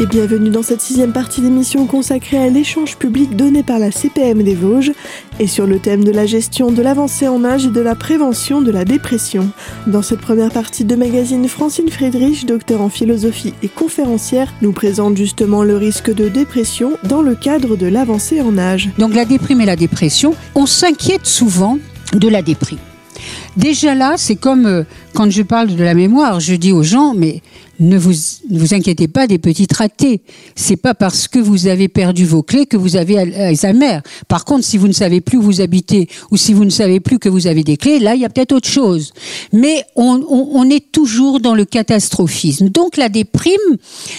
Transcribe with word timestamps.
et 0.00 0.06
bienvenue 0.06 0.48
dans 0.48 0.62
cette 0.62 0.80
sixième 0.80 1.12
partie 1.12 1.42
d'émission 1.42 1.84
consacrée 1.84 2.38
à 2.38 2.48
l'échange 2.48 2.96
public 2.96 3.36
donné 3.36 3.62
par 3.62 3.78
la 3.78 3.90
CPM 3.90 4.42
des 4.42 4.54
Vosges 4.54 4.92
et 5.38 5.46
sur 5.46 5.66
le 5.66 5.78
thème 5.78 6.04
de 6.04 6.10
la 6.10 6.24
gestion 6.24 6.72
de 6.72 6.80
l'avancée 6.80 7.28
en 7.28 7.44
âge 7.44 7.66
et 7.66 7.70
de 7.70 7.80
la 7.82 7.94
prévention 7.94 8.62
de 8.62 8.70
la 8.70 8.86
dépression. 8.86 9.50
Dans 9.86 10.00
cette 10.00 10.20
première 10.20 10.52
partie 10.52 10.86
de 10.86 10.96
magazine, 10.96 11.46
Francine 11.48 11.90
Friedrich, 11.90 12.46
docteur 12.46 12.80
en 12.80 12.88
philosophie 12.88 13.52
et 13.62 13.68
conférencière, 13.68 14.54
nous 14.62 14.72
présente 14.72 15.18
justement 15.18 15.64
le 15.64 15.76
risque 15.76 16.10
de 16.10 16.30
dépression 16.30 16.96
dans 17.04 17.20
le 17.20 17.34
cadre 17.34 17.76
de 17.76 17.86
l'avancée 17.86 18.40
en 18.40 18.56
âge. 18.56 18.88
Donc 18.96 19.14
la 19.14 19.26
déprime 19.26 19.60
et 19.60 19.66
la 19.66 19.76
dépression, 19.76 20.34
on 20.54 20.64
s'inquiète 20.64 21.26
souvent 21.26 21.78
de 22.14 22.28
la 22.28 22.40
déprime. 22.40 22.78
Déjà 23.56 23.94
là, 23.94 24.14
c'est 24.16 24.36
comme 24.36 24.66
euh, 24.66 24.84
quand 25.12 25.28
je 25.30 25.42
parle 25.42 25.74
de 25.74 25.82
la 25.82 25.94
mémoire, 25.94 26.38
je 26.38 26.54
dis 26.54 26.72
aux 26.72 26.84
gens, 26.84 27.14
mais 27.14 27.42
ne 27.80 27.98
vous, 27.98 28.12
vous 28.50 28.74
inquiétez 28.74 29.08
pas 29.08 29.26
des 29.26 29.38
petits 29.38 29.66
ratés. 29.74 30.22
C'est 30.54 30.76
pas 30.76 30.94
parce 30.94 31.26
que 31.26 31.38
vous 31.38 31.66
avez 31.66 31.88
perdu 31.88 32.24
vos 32.24 32.42
clés 32.42 32.66
que 32.66 32.76
vous 32.76 32.96
avez 32.96 33.18
Alzheimer. 33.18 34.00
Par 34.28 34.44
contre, 34.44 34.64
si 34.64 34.78
vous 34.78 34.86
ne 34.86 34.92
savez 34.92 35.20
plus 35.20 35.38
où 35.38 35.42
vous 35.42 35.60
habitez 35.60 36.08
ou 36.30 36.36
si 36.36 36.52
vous 36.52 36.64
ne 36.64 36.70
savez 36.70 37.00
plus 37.00 37.18
que 37.18 37.28
vous 37.28 37.46
avez 37.46 37.64
des 37.64 37.76
clés, 37.76 37.98
là, 37.98 38.14
il 38.14 38.20
y 38.20 38.24
a 38.24 38.28
peut-être 38.28 38.52
autre 38.52 38.68
chose. 38.68 39.12
Mais 39.52 39.84
on, 39.96 40.24
on 40.28 40.68
est 40.70 40.92
toujours 40.92 41.40
dans 41.40 41.54
le 41.54 41.64
catastrophisme. 41.64 42.68
Donc 42.68 42.96
la 42.96 43.08
déprime, 43.08 43.76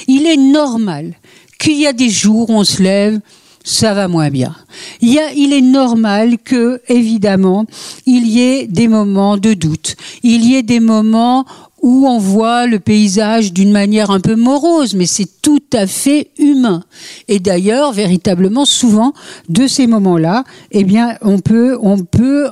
il 0.08 0.26
est 0.26 0.38
normal 0.38 1.14
qu'il 1.58 1.80
y 1.80 1.88
a 1.88 1.94
des 1.94 2.10
jours 2.10 2.50
où 2.50 2.54
on 2.54 2.64
se 2.64 2.82
lève, 2.82 3.20
ça 3.64 3.94
va 3.94 4.08
moins 4.08 4.30
bien. 4.30 4.56
Il, 5.02 5.18
est 5.54 5.62
normal 5.62 6.38
que, 6.44 6.82
évidemment, 6.88 7.66
il 8.06 8.28
y 8.28 8.42
ait 8.42 8.68
des 8.68 8.88
moments 8.88 9.38
de 9.38 9.54
doute. 9.54 9.96
Il 10.24 10.46
y 10.46 10.56
ait 10.56 10.64
des 10.64 10.80
moments 10.80 11.46
où 11.82 12.08
on 12.08 12.20
voit 12.20 12.68
le 12.68 12.80
paysage 12.80 13.54
d'une 13.54 13.72
manière 13.72 14.12
un 14.12 14.20
peu 14.20 14.36
morose, 14.36 14.94
mais 14.94 15.08
c'est 15.08 15.28
tout 15.42 15.64
à 15.74 15.88
fait 15.88 16.30
humain. 16.38 16.84
Et 17.28 17.40
d'ailleurs, 17.40 17.92
véritablement, 17.92 18.66
souvent, 18.66 19.14
de 19.50 19.66
ces 19.66 19.88
moments-là, 19.88 20.44
eh 20.72 20.84
bien, 20.84 21.18
on 21.22 21.40
peut, 21.40 21.78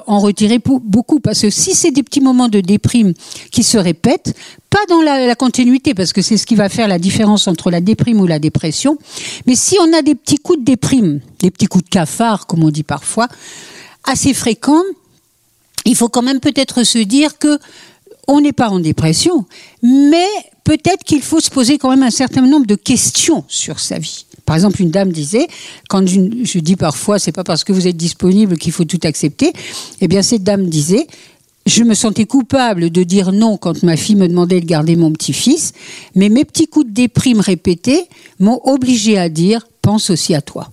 en 0.08 0.19
retirer 0.19 0.59
beaucoup. 0.59 1.19
Parce 1.19 1.41
que 1.41 1.49
si 1.49 1.75
c'est 1.75 1.91
des 1.91 2.02
petits 2.02 2.21
moments 2.21 2.47
de 2.47 2.59
déprime 2.59 3.13
qui 3.52 3.63
se 3.63 3.77
répètent, 3.77 4.36
pas 4.71 4.80
dans 4.89 5.02
la, 5.02 5.25
la 5.27 5.36
continuité, 5.36 5.93
parce 5.93 6.11
que 6.11 6.21
c'est 6.21 6.38
ce 6.38 6.47
qui 6.47 6.55
va 6.55 6.69
faire 6.69 6.88
la 6.88 6.99
différence 6.99 7.47
entre 7.47 7.69
la 7.69 7.81
déprime 7.81 8.21
ou 8.21 8.27
la 8.27 8.39
dépression, 8.39 8.97
mais 9.45 9.55
si 9.55 9.77
on 9.80 9.93
a 9.93 10.02
des 10.02 10.16
petits 10.16 10.38
coups 10.38 10.59
de 10.59 10.66
déprime, 10.66 11.21
des 11.39 11.52
petits 11.52 11.67
coups 11.67 11.83
de 11.83 11.89
cafard, 11.89 12.47
comme 12.47 12.64
on 12.64 12.71
dit 12.71 12.83
parfois, 12.83 13.27
assez 14.05 14.33
fréquents, 14.33 14.83
il 15.86 15.95
faut 15.95 16.09
quand 16.09 16.21
même 16.21 16.39
peut-être 16.39 16.83
se 16.83 16.99
dire 16.99 17.38
que 17.38 17.59
on 18.30 18.41
n'est 18.41 18.53
pas 18.53 18.69
en 18.69 18.80
dépression, 18.80 19.45
mais 19.81 20.27
peut-être 20.63 21.03
qu'il 21.03 21.23
faut 21.23 21.39
se 21.39 21.49
poser 21.49 21.80
quand 21.80 21.89
même 21.89 22.03
un 22.03 22.11
certain 22.11 22.41
nombre 22.41 22.67
de 22.67 22.75
questions 22.75 23.44
sur 23.47 23.80
sa 23.80 23.97
vie. 23.97 24.25
Par 24.45 24.55
exemple, 24.55 24.81
une 24.81 24.91
dame 24.91 25.11
disait, 25.11 25.47
quand 25.89 26.08
je, 26.08 26.59
dis 26.59 26.75
parfois, 26.75 27.17
c'est 27.17 27.31
pas 27.31 27.44
parce 27.44 27.63
que 27.63 27.73
vous 27.73 27.88
êtes 27.88 27.97
disponible 27.97 28.58
qu'il 28.58 28.71
faut 28.71 28.86
tout 28.86 28.99
accepter. 29.03 29.52
Eh 29.99 30.08
bien, 30.08 30.21
cette 30.21 30.44
dame 30.44 30.67
disait, 30.67 31.08
je 31.66 31.83
me 31.83 31.95
sentais 31.95 32.25
coupable 32.25 32.91
de 32.91 33.02
dire 33.02 33.31
non 33.31 33.58
quand 33.58 33.81
ma 33.81 33.97
fille 33.97 34.16
me 34.16 34.27
demandait 34.27 34.61
de 34.61 34.66
garder 34.66 34.95
mon 34.95 35.11
petit-fils, 35.11 35.73
mais 36.14 36.30
mes 36.30 36.45
petits 36.45 36.67
coups 36.67 36.86
de 36.86 36.93
déprime 36.93 37.39
répétés 37.39 38.05
m'ont 38.39 38.61
obligé 38.64 39.17
à 39.17 39.30
dire 39.30 39.67
pense 39.81 40.11
aussi 40.11 40.36
à 40.36 40.41
toi. 40.41 40.71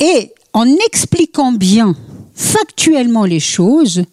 Et 0.00 0.32
en 0.52 0.66
expliquant 0.86 1.52
bien 1.52 1.94
factuellement 2.34 3.24
les 3.24 3.40
choses, 3.40 4.04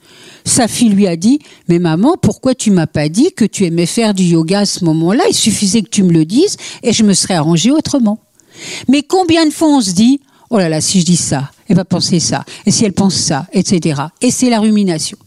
sa 0.45 0.67
fille 0.67 0.89
lui 0.89 1.07
a 1.07 1.15
dit 1.15 1.39
Mais 1.67 1.79
maman, 1.79 2.15
pourquoi 2.21 2.55
tu 2.55 2.71
m'as 2.71 2.87
pas 2.87 3.09
dit 3.09 3.31
que 3.33 3.45
tu 3.45 3.65
aimais 3.65 3.85
faire 3.85 4.13
du 4.13 4.23
yoga 4.23 4.59
à 4.59 4.65
ce 4.65 4.85
moment-là? 4.85 5.23
Il 5.29 5.35
suffisait 5.35 5.81
que 5.81 5.89
tu 5.89 6.03
me 6.03 6.11
le 6.11 6.25
dises 6.25 6.57
et 6.83 6.93
je 6.93 7.03
me 7.03 7.13
serais 7.13 7.35
arrangée 7.35 7.71
autrement. 7.71 8.19
Mais 8.87 9.03
combien 9.03 9.45
de 9.45 9.51
fois 9.51 9.69
on 9.69 9.81
se 9.81 9.91
dit 9.91 10.19
Oh 10.49 10.57
là 10.57 10.69
là, 10.69 10.81
si 10.81 10.99
je 10.99 11.05
dis 11.05 11.17
ça, 11.17 11.51
elle 11.67 11.77
va 11.77 11.85
penser 11.85 12.19
ça, 12.19 12.43
et 12.65 12.71
si 12.71 12.83
elle 12.83 12.93
pense 12.93 13.15
ça, 13.15 13.47
etc. 13.53 14.01
Et 14.21 14.31
c'est 14.31 14.49
la 14.49 14.59
rumination. 14.59 15.17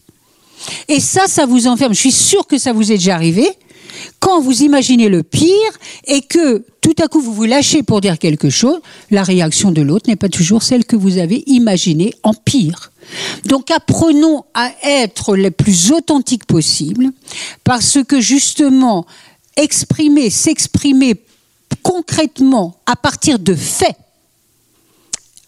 Et 0.87 0.99
ça, 0.99 1.27
ça 1.27 1.45
vous 1.45 1.67
enferme. 1.67 1.93
Je 1.93 1.99
suis 1.99 2.11
sûre 2.11 2.45
que 2.47 2.57
ça 2.57 2.73
vous 2.73 2.91
est 2.91 2.97
déjà 2.97 3.15
arrivé 3.15 3.47
quand 4.25 4.41
vous 4.41 4.63
imaginez 4.63 5.07
le 5.07 5.21
pire 5.21 5.51
et 6.05 6.23
que 6.23 6.65
tout 6.81 6.95
à 6.97 7.07
coup 7.07 7.21
vous 7.21 7.31
vous 7.31 7.43
lâchez 7.43 7.83
pour 7.83 8.01
dire 8.01 8.17
quelque 8.17 8.49
chose, 8.49 8.79
la 9.11 9.21
réaction 9.21 9.71
de 9.71 9.83
l'autre 9.83 10.09
n'est 10.09 10.15
pas 10.15 10.29
toujours 10.29 10.63
celle 10.63 10.83
que 10.83 10.95
vous 10.95 11.19
avez 11.19 11.43
imaginée 11.45 12.11
en 12.23 12.33
pire. 12.33 12.91
Donc 13.45 13.69
apprenons 13.69 14.43
à 14.55 14.71
être 14.83 15.35
les 15.35 15.51
plus 15.51 15.91
authentiques 15.91 16.45
possible 16.45 17.11
parce 17.63 17.99
que 18.03 18.19
justement 18.19 19.05
exprimer, 19.57 20.31
s'exprimer 20.31 21.21
concrètement 21.83 22.79
à 22.87 22.95
partir 22.95 23.37
de 23.37 23.53
faits, 23.53 23.95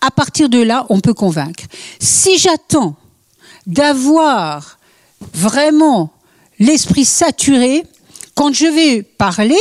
à 0.01 0.11
partir 0.11 0.49
de 0.49 0.59
là, 0.59 0.85
on 0.89 0.99
peut 0.99 1.15
convaincre. 1.15 1.63
Si 1.99 2.37
j'attends 2.37 2.95
d'avoir 3.65 4.77
vraiment 5.33 6.13
l'esprit 6.59 7.05
saturé, 7.05 7.83
quand 8.37 8.53
je 8.53 8.67
vais 8.67 9.01
parler, 9.01 9.57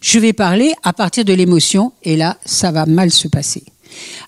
je 0.00 0.18
vais 0.18 0.32
parler 0.32 0.74
à 0.82 0.92
partir 0.92 1.24
de 1.24 1.32
l'émotion 1.32 1.92
et 2.02 2.16
là, 2.16 2.38
ça 2.44 2.72
va 2.72 2.84
mal 2.84 3.12
se 3.12 3.28
passer. 3.28 3.62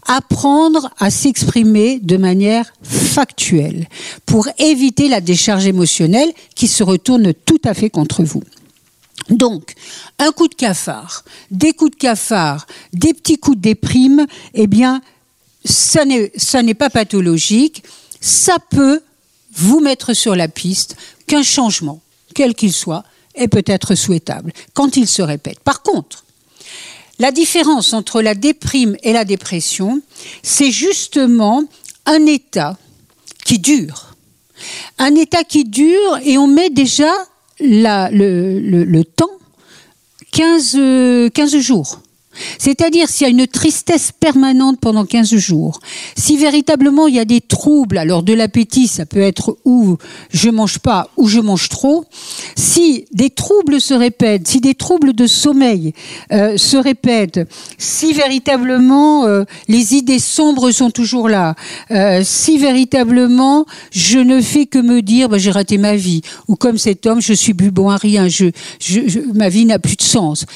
Apprendre 0.07 0.89
à 1.01 1.11
s'exprimer 1.11 1.99
de 1.99 2.17
manière 2.17 2.73
factuelle 2.81 3.89
pour 4.25 4.47
éviter 4.61 5.09
la 5.09 5.21
décharge 5.21 5.67
émotionnelle 5.67 6.33
qui 6.55 6.69
se 6.69 6.85
retourne 6.85 7.35
tout 7.35 7.61
à 7.65 7.75
fait 7.75 7.91
contre 7.91 8.23
vous. 8.23 8.45
Donc, 9.31 9.75
un 10.21 10.31
coup 10.31 10.47
de 10.47 10.55
cafard, 10.55 11.25
des 11.51 11.73
coups 11.73 11.91
de 11.91 11.97
cafard, 11.97 12.69
des 12.93 13.13
petits 13.13 13.39
coups 13.39 13.57
de 13.57 13.63
déprime, 13.63 14.27
eh 14.55 14.69
bien, 14.69 15.03
ça 15.65 16.05
n'est 16.05 16.75
pas 16.75 16.89
pathologique. 16.89 17.83
Ça 18.21 18.59
peut 18.71 19.01
vous 19.53 19.81
mettre 19.81 20.15
sur 20.15 20.37
la 20.37 20.47
piste 20.47 20.95
qu'un 21.27 21.43
changement, 21.43 22.01
quel 22.33 22.55
qu'il 22.55 22.73
soit, 22.73 23.03
est 23.39 23.49
peut-être 23.49 23.95
souhaitable 23.95 24.53
quand 24.75 24.97
il 24.97 25.07
se 25.07 25.23
répète. 25.23 25.61
Par 25.61 25.83
contre, 25.83 26.25
la 27.19 27.33
différence 27.33 27.93
entre 27.95 28.23
la 28.23 28.35
déprime 28.35 28.97
et 29.03 29.13
la 29.13 29.25
dépression, 29.25 30.01
c'est 30.43 30.71
justement 30.71 31.65
un 32.07 32.27
état 32.27 32.77
qui 33.45 33.59
dure. 33.59 34.15
Un 34.99 35.15
état 35.15 35.45
qui 35.45 35.65
dure 35.65 36.19
et 36.25 36.39
on 36.39 36.47
met 36.47 36.71
déjà 36.71 37.13
le, 37.61 39.03
temps 39.03 39.31
15, 40.33 41.31
15 41.33 41.57
jours. 41.59 42.01
C'est-à-dire 42.59 43.09
s'il 43.09 43.27
y 43.27 43.31
a 43.31 43.31
une 43.31 43.47
tristesse 43.47 44.13
permanente 44.13 44.79
pendant 44.81 45.05
15 45.05 45.35
jours, 45.37 45.81
si 46.17 46.37
véritablement 46.37 47.07
il 47.07 47.15
y 47.15 47.19
a 47.19 47.25
des 47.25 47.41
troubles, 47.41 47.99
alors 47.99 48.23
de 48.23 48.33
l'appétit, 48.33 48.89
ça 48.89 49.07
peut 49.07 49.21
être 49.21 49.57
ou 49.65 49.97
je 50.31 50.51
mange 50.51 50.79
pas 50.79 51.09
ou 51.17 51.29
je 51.29 51.41
mange 51.41 51.69
trop, 51.69 52.05
si 52.57 53.07
des 53.13 53.31
troubles 53.31 53.81
se 53.81 53.95
répètent, 53.95 54.49
si 54.49 54.61
des 54.61 54.75
troubles 54.75 55.13
de 55.13 55.27
sommeil 55.27 55.93
euh, 56.33 56.57
se 56.57 56.77
répètent, 56.77 57.41
si 57.79 58.13
véritablement 58.13 59.27
euh, 59.27 59.45
les 59.69 59.95
idées 59.95 60.19
sombres 60.19 60.71
sont 60.71 60.91
toujours 60.91 61.29
là, 61.29 61.55
euh, 61.91 62.23
si 62.25 62.59
véritablement 62.59 63.67
je 63.91 64.19
ne 64.19 64.41
fais 64.41 64.67
que 64.67 64.79
me 64.79 65.03
dire 65.03 65.29
bah, 65.29 65.39
j'ai 65.39 65.51
raté 65.51 65.79
ma 65.79 65.97
vie, 65.97 66.23
ou 66.49 66.57
comme 66.57 66.79
cet 66.79 67.07
homme 67.07 67.21
je 67.21 67.33
suis 67.33 67.55
plus 67.55 67.71
bon 67.71 67.91
à 67.91 67.97
rien, 67.97 68.29
ma 69.35 69.49
vie 69.49 69.65
n'a 69.65 69.79
plus 69.79 69.97
de 69.97 70.03
sens. 70.03 70.47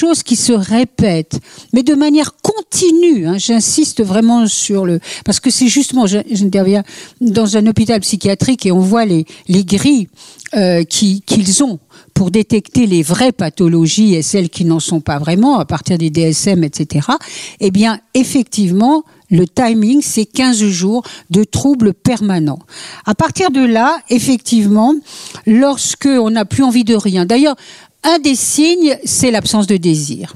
Chose 0.00 0.22
qui 0.22 0.36
se 0.36 0.52
répète, 0.52 1.40
mais 1.72 1.82
de 1.82 1.94
manière 1.94 2.32
continue. 2.42 3.26
Hein, 3.26 3.36
J'insiste 3.38 4.02
vraiment 4.02 4.46
sur 4.46 4.86
le... 4.86 4.98
Parce 5.24 5.40
que 5.40 5.50
c'est 5.50 5.68
justement, 5.68 6.06
j'interviens 6.06 6.82
dans 7.20 7.56
un 7.56 7.66
hôpital 7.66 8.00
psychiatrique 8.00 8.64
et 8.64 8.72
on 8.72 8.80
voit 8.80 9.04
les, 9.04 9.26
les 9.48 9.64
grilles 9.64 10.08
euh, 10.54 10.84
qu'ils 10.84 11.62
ont 11.62 11.78
pour 12.14 12.30
détecter 12.30 12.86
les 12.86 13.02
vraies 13.02 13.32
pathologies 13.32 14.14
et 14.14 14.22
celles 14.22 14.48
qui 14.48 14.64
n'en 14.64 14.80
sont 14.80 15.00
pas 15.00 15.18
vraiment, 15.18 15.58
à 15.58 15.64
partir 15.64 15.96
des 15.96 16.10
DSM, 16.10 16.64
etc., 16.64 17.06
eh 17.60 17.70
bien, 17.70 18.00
effectivement, 18.14 19.04
le 19.30 19.46
timing, 19.46 20.00
c'est 20.02 20.26
15 20.26 20.64
jours 20.64 21.04
de 21.30 21.44
troubles 21.44 21.94
permanents. 21.94 22.58
À 23.06 23.14
partir 23.14 23.50
de 23.50 23.64
là, 23.64 24.00
effectivement, 24.10 24.94
lorsque 25.46 26.08
on 26.10 26.30
n'a 26.30 26.44
plus 26.44 26.64
envie 26.64 26.84
de 26.84 26.96
rien. 26.96 27.26
D'ailleurs, 27.26 27.56
un 28.02 28.18
des 28.18 28.34
signes, 28.34 28.96
c'est 29.04 29.30
l'absence 29.30 29.66
de 29.66 29.76
désir. 29.76 30.34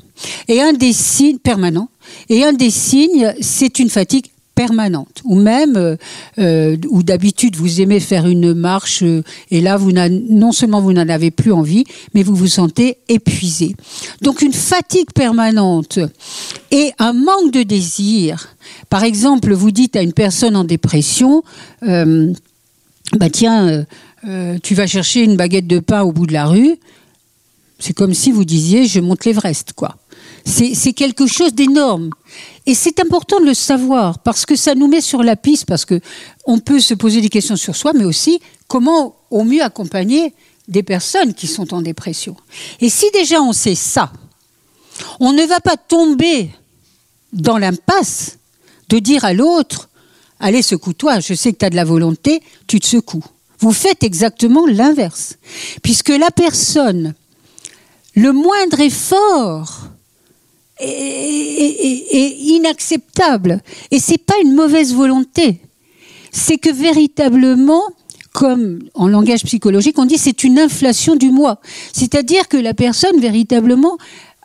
Et 0.49 0.61
un 0.61 0.73
des 0.73 0.93
signes 0.93 1.39
permanents. 1.39 1.89
Et 2.29 2.45
un 2.45 2.53
des 2.53 2.71
signes, 2.71 3.35
c'est 3.41 3.79
une 3.79 3.91
fatigue 3.91 4.27
permanente. 4.55 5.21
Ou 5.25 5.35
même, 5.35 5.77
euh, 5.77 5.97
euh 6.39 6.77
où 6.89 7.03
d'habitude 7.03 7.57
vous 7.57 7.81
aimez 7.81 8.01
faire 8.01 8.27
une 8.27 8.55
marche 8.55 9.03
euh, 9.03 9.23
et 9.51 9.61
là, 9.61 9.79
non 9.79 10.53
seulement 10.53 10.81
vous 10.81 10.93
n'en 10.93 11.09
avez 11.09 11.31
plus 11.31 11.53
envie, 11.53 11.85
mais 12.15 12.23
vous 12.23 12.35
vous 12.35 12.47
sentez 12.47 12.99
épuisé. 13.09 13.75
Donc 14.23 14.43
une 14.43 14.53
fatigue 14.53 15.11
permanente 15.13 15.99
et 16.71 16.93
un 16.99 17.13
manque 17.13 17.53
de 17.53 17.63
désir. 17.63 18.49
Par 18.91 19.03
exemple, 19.03 19.53
vous 19.53 19.71
dites 19.71 19.97
à 19.97 20.03
une 20.03 20.13
personne 20.13 20.55
en 20.55 20.65
dépression, 20.65 21.43
euh, 21.83 22.33
bah 23.17 23.31
tiens, 23.31 23.85
tu 24.63 24.75
vas 24.75 24.87
chercher 24.87 25.23
une 25.23 25.37
baguette 25.37 25.67
de 25.67 25.81
pain 25.81 26.03
au 26.03 26.13
bout 26.13 26.27
de 26.27 26.33
la 26.33 26.47
rue 26.47 26.79
C'est 27.79 27.93
comme 27.93 28.15
si 28.15 28.31
vous 28.31 28.45
disiez 28.45 28.87
je 28.87 29.01
monte 29.01 29.25
l'Everest, 29.25 29.73
quoi. 29.73 29.97
C'est 30.47 30.93
quelque 30.93 31.27
chose 31.27 31.55
d'énorme. 31.55 32.11
Et 32.67 32.75
c'est 32.75 33.01
important 33.01 33.41
de 33.41 33.47
le 33.47 33.55
savoir 33.55 34.19
parce 34.19 34.45
que 34.45 34.57
ça 34.57 34.75
nous 34.75 34.89
met 34.89 35.01
sur 35.01 35.23
la 35.23 35.37
piste, 35.37 35.67
parce 35.67 35.85
que 35.85 36.01
on 36.45 36.59
peut 36.59 36.81
se 36.81 36.95
poser 36.95 37.21
des 37.21 37.31
questions 37.31 37.57
sur 37.57 37.75
soi, 37.75 37.93
mais 37.95 38.05
aussi 38.05 38.41
comment 38.69 39.17
au 39.31 39.45
mieux 39.45 39.63
accompagner 39.63 40.35
des 40.69 40.83
personnes 40.83 41.35
qui 41.35 41.47
sont 41.47 41.75
en 41.75 41.83
dépression. 41.83 42.37
Et 42.81 42.89
si 42.89 43.11
déjà 43.13 43.41
on 43.41 43.53
sait 43.53 43.75
ça, 43.75 44.13
on 45.21 45.33
ne 45.33 45.45
va 45.45 45.61
pas 45.61 45.77
tomber 45.77 46.51
dans 47.33 47.59
l'impasse 47.59 48.39
de 48.89 48.99
dire 48.99 49.25
à 49.25 49.33
l'autre, 49.33 49.89
allez, 50.41 50.63
secoue-toi, 50.63 51.21
je 51.21 51.35
sais 51.35 51.53
que 51.53 51.59
tu 51.59 51.65
as 51.65 51.71
de 51.71 51.77
la 51.77 51.85
volonté, 51.85 52.43
tu 52.67 52.81
te 52.81 52.87
secoues. 52.87 53.25
Vous 53.59 53.73
faites 53.73 54.03
exactement 54.03 54.67
l'inverse. 54.67 55.37
Puisque 55.83 56.11
la 56.11 56.31
personne, 56.31 57.15
le 58.15 58.33
moindre 58.33 58.81
effort 58.81 59.89
est, 60.79 62.37
inacceptable. 62.41 63.61
Et 63.91 63.99
c'est 63.99 64.19
pas 64.19 64.35
une 64.43 64.55
mauvaise 64.55 64.95
volonté. 64.95 65.61
C'est 66.33 66.59
que 66.59 66.71
véritablement, 66.71 67.83
comme 68.33 68.81
en 68.95 69.09
langage 69.09 69.45
psychologique, 69.45 69.99
on 69.99 70.05
dit 70.05 70.19
c'est 70.19 70.45
une 70.45 70.59
inflation 70.59 71.17
du 71.17 71.31
moi. 71.31 71.61
C'est-à-dire 71.93 72.49
que 72.49 72.57
la 72.57 72.75
personne 72.75 73.21
véritablement 73.21 73.97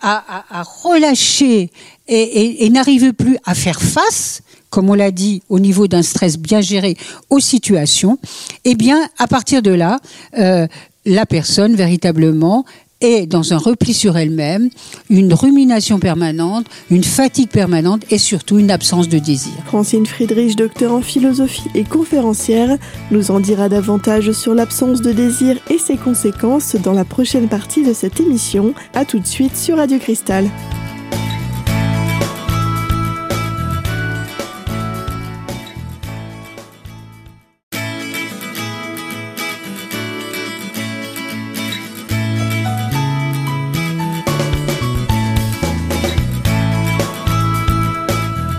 a, 0.01 0.63
relâché 0.83 1.71
et 2.07 2.69
n'arrive 2.69 3.13
plus 3.13 3.37
à 3.45 3.53
faire 3.53 3.81
face 3.81 4.41
comme 4.69 4.89
on 4.89 4.93
l'a 4.93 5.11
dit, 5.11 5.41
au 5.49 5.59
niveau 5.59 5.87
d'un 5.87 6.03
stress 6.03 6.37
bien 6.37 6.61
géré 6.61 6.97
aux 7.29 7.39
situations, 7.39 8.19
eh 8.65 8.75
bien, 8.75 9.09
à 9.17 9.27
partir 9.27 9.61
de 9.61 9.71
là, 9.71 9.99
euh, 10.37 10.67
la 11.05 11.25
personne 11.25 11.75
véritablement 11.75 12.65
est 13.01 13.25
dans 13.25 13.53
un 13.53 13.57
repli 13.57 13.93
sur 13.93 14.17
elle-même, 14.17 14.69
une 15.09 15.33
rumination 15.33 15.99
permanente, 15.99 16.65
une 16.91 17.03
fatigue 17.03 17.49
permanente 17.49 18.03
et 18.11 18.17
surtout 18.17 18.59
une 18.59 18.71
absence 18.71 19.07
de 19.09 19.19
désir. 19.19 19.53
Francine 19.65 20.05
Friedrich, 20.05 20.55
docteur 20.55 20.93
en 20.93 21.01
philosophie 21.01 21.69
et 21.75 21.83
conférencière, 21.83 22.77
nous 23.11 23.31
en 23.31 23.39
dira 23.39 23.69
davantage 23.69 24.31
sur 24.31 24.53
l'absence 24.53 25.01
de 25.01 25.11
désir 25.11 25.57
et 25.69 25.77
ses 25.77 25.97
conséquences 25.97 26.75
dans 26.75 26.93
la 26.93 27.05
prochaine 27.05 27.47
partie 27.47 27.83
de 27.83 27.93
cette 27.93 28.19
émission. 28.19 28.73
A 28.93 29.05
tout 29.05 29.19
de 29.19 29.27
suite 29.27 29.55
sur 29.55 29.77
Radio 29.77 29.99
Cristal. 29.99 30.49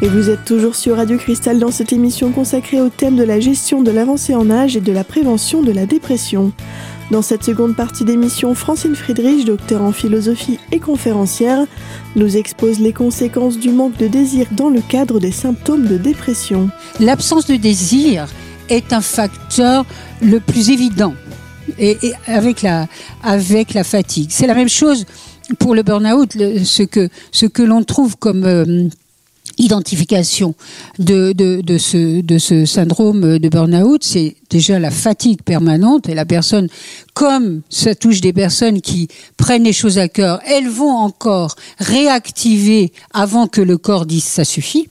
Et 0.03 0.09
vous 0.09 0.31
êtes 0.31 0.47
toujours 0.47 0.77
sur 0.77 0.97
Radio 0.97 1.19
Cristal 1.19 1.59
dans 1.59 1.71
cette 1.71 1.93
émission 1.93 2.31
consacrée 2.33 2.81
au 2.81 2.89
thème 2.89 3.17
de 3.17 3.23
la 3.23 3.39
gestion 3.39 3.83
de 3.83 3.91
l'avancée 3.91 4.35
en 4.35 4.51
âge 4.51 4.75
et 4.75 4.81
de 4.81 4.93
la 4.93 5.05
prévention 5.05 5.63
de 5.63 5.73
la 5.73 5.85
dépression. 5.85 6.53
Dans 7.11 7.21
cette 7.21 7.45
seconde 7.45 7.77
partie 7.77 8.07
d'émission, 8.07 8.55
Francine 8.55 8.95
Friedrich, 8.95 9.45
docteur 9.45 9.83
en 9.83 9.93
philosophie 9.93 10.59
et 10.73 10.79
conférencière, 10.79 11.67
nous 12.17 12.39
expose 12.39 12.81
les 12.81 12.95
conséquences 12.95 13.59
du 13.59 13.69
manque 13.69 13.99
de 13.99 14.07
désir 14.07 14.47
dans 14.53 14.71
le 14.71 14.81
cadre 14.81 15.21
des 15.21 15.33
symptômes 15.33 15.87
de 15.87 15.99
dépression. 15.99 16.71
L'absence 16.99 17.45
de 17.47 17.57
désir 17.57 18.27
est 18.71 18.95
un 18.95 19.03
facteur 19.03 19.85
le 20.23 20.41
plus 20.41 20.71
évident 20.71 21.13
et, 21.79 21.99
avec, 22.27 22.63
la, 22.63 22.87
avec 23.23 23.75
la 23.75 23.85
fatigue. 23.85 24.31
C'est 24.31 24.47
la 24.47 24.55
même 24.55 24.71
chose 24.71 25.05
pour 25.59 25.75
le 25.75 25.83
burn-out, 25.83 26.33
ce 26.65 26.85
que, 26.85 27.11
ce 27.33 27.45
que 27.45 27.63
l'on 27.63 27.85
trouve 27.85 28.17
comme 28.17 28.45
euh, 28.45 28.89
identification 29.61 30.55
de, 30.99 31.33
de, 31.33 31.79
ce, 31.79 32.21
de 32.21 32.39
ce 32.39 32.65
syndrome 32.65 33.39
de 33.39 33.49
burn-out, 33.49 34.03
c'est 34.03 34.37
déjà 34.49 34.79
la 34.79 34.91
fatigue 34.91 35.43
permanente 35.43 36.09
et 36.09 36.15
la 36.15 36.25
personne, 36.25 36.69
comme 37.15 37.63
ça 37.69 37.95
touche 37.95 38.21
des 38.21 38.33
personnes 38.33 38.81
qui 38.81 39.09
prennent 39.37 39.65
les 39.65 39.73
choses 39.73 39.99
à 39.99 40.09
cœur, 40.09 40.41
elles 40.47 40.69
vont 40.69 40.97
encore 40.97 41.55
réactiver 41.79 42.93
avant 43.13 43.47
que 43.47 43.61
le 43.61 43.79
corps 43.79 44.07
dise 44.07 44.25
ça 44.25 44.45
suffit. 44.45 44.89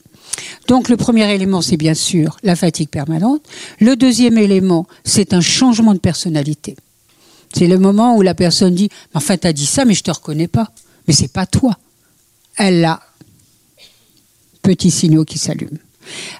Donc 0.68 0.88
le 0.88 0.96
premier 0.96 1.32
élément, 1.34 1.60
c'est 1.60 1.76
bien 1.76 1.94
sûr 1.94 2.36
la 2.42 2.56
fatigue 2.56 2.88
permanente. 2.88 3.42
Le 3.80 3.96
deuxième 3.96 4.38
élément, 4.38 4.86
c'est 5.04 5.34
un 5.34 5.40
changement 5.40 5.94
de 5.94 5.98
personnalité. 5.98 6.76
C'est 7.52 7.66
le 7.66 7.78
moment 7.78 8.16
où 8.16 8.22
la 8.22 8.34
personne 8.34 8.74
dit, 8.74 8.88
enfin, 9.12 9.36
t'as 9.36 9.52
dit 9.52 9.66
ça, 9.66 9.84
mais 9.84 9.94
je 9.94 10.04
te 10.04 10.10
reconnais 10.10 10.46
pas. 10.46 10.70
Mais 11.08 11.14
c'est 11.14 11.32
pas 11.32 11.46
toi. 11.46 11.76
Elle 12.56 12.80
l'a 12.80 13.00
petits 14.70 14.92
signaux 14.92 15.24
qui 15.24 15.36
s'allument. 15.36 15.78